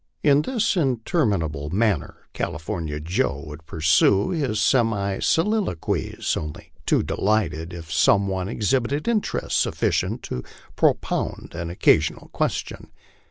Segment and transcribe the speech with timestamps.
[0.23, 7.71] In this interminable manner California Joe would pur sue his semi soliloquies, only too delighted
[7.71, 10.43] if some one exhibited interest suf ficient to
[10.75, 12.89] propound an occasional question.